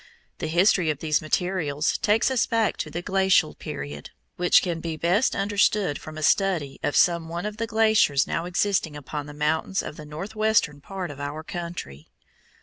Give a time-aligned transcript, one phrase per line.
[0.39, 4.97] The history of these materials takes us back to the Glacial period, which can be
[4.97, 9.33] best understood from a study of some one of the glaciers now existing upon the
[9.35, 12.07] mountains of the northwestern part of our country.